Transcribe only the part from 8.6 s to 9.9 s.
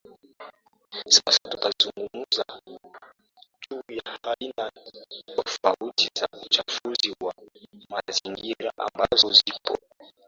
ambazo zipo